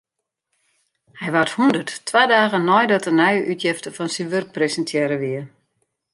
[1.19, 5.41] Hy waard hûndert, twa dagen neidat in nije útjefte fan syn wurk presintearre wie.